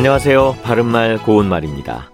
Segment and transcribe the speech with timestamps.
[0.00, 0.56] 안녕하세요.
[0.62, 2.10] 바른말 고운말입니다.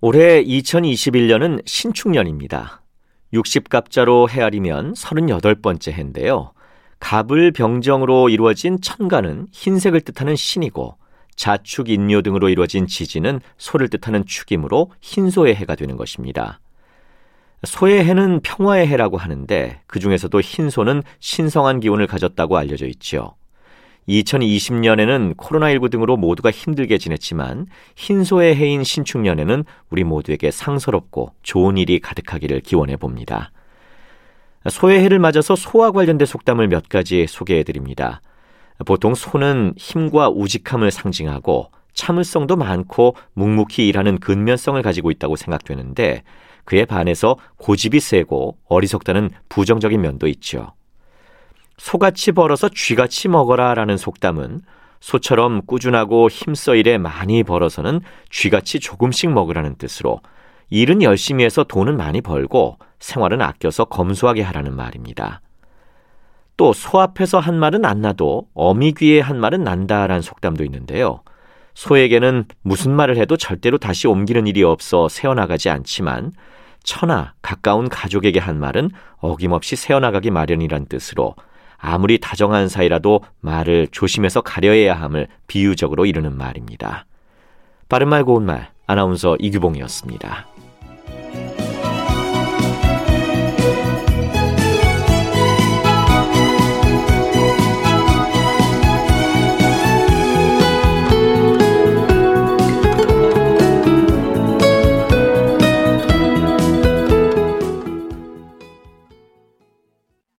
[0.00, 2.82] 올해 2021년은 신축년입니다.
[3.32, 6.50] 60갑자로 헤아리면 38번째 해인데요.
[6.98, 10.96] 갑을 병정으로 이루어진 천간은 흰색을 뜻하는 신이고
[11.36, 16.58] 자축 인묘 등으로 이루어진 지지는 소를 뜻하는 축이므로 흰소의 해가 되는 것입니다.
[17.62, 23.36] 소의 해는 평화의 해라고 하는데 그 중에서도 흰소는 신성한 기운을 가졌다고 알려져 있지요.
[24.08, 32.60] 2020년에는 코로나19 등으로 모두가 힘들게 지냈지만 흰소의 해인 신축년에는 우리 모두에게 상서롭고 좋은 일이 가득하기를
[32.60, 33.50] 기원해 봅니다.
[34.68, 38.20] 소의 해를 맞아서 소와 관련된 속담을 몇 가지 소개해 드립니다.
[38.84, 46.22] 보통 소는 힘과 우직함을 상징하고 참을성도 많고 묵묵히 일하는 근면성을 가지고 있다고 생각되는데
[46.64, 50.75] 그에 반해서 고집이 세고 어리석다는 부정적인 면도 있죠.
[51.78, 54.60] 소같이 벌어서 쥐같이 먹어라 라는 속담은
[55.00, 60.20] 소처럼 꾸준하고 힘써 일에 많이 벌어서는 쥐같이 조금씩 먹으라는 뜻으로
[60.70, 65.40] 일은 열심히 해서 돈은 많이 벌고 생활은 아껴서 검소하게 하라는 말입니다.
[66.56, 71.20] 또 소 앞에서 한 말은 안 나도 어미 귀에 한 말은 난다라는 속담도 있는데요.
[71.74, 76.32] 소에게는 무슨 말을 해도 절대로 다시 옮기는 일이 없어 새어나가지 않지만
[76.82, 81.34] 처나 가까운 가족에게 한 말은 어김없이 새어나가기 마련이란 뜻으로
[81.78, 87.06] 아무리 다정한 사이라도 말을 조심해서 가려야 함을 비유적으로 이루는 말입니다.
[87.88, 90.46] 빠른말 고운말 아나운서 이규봉이었습니다.